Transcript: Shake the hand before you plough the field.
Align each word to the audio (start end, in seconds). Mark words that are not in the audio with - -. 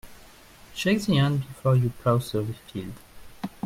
Shake 0.73 1.05
the 1.05 1.13
hand 1.15 1.45
before 1.47 1.75
you 1.75 1.91
plough 2.01 2.17
the 2.17 2.55
field. 2.73 2.93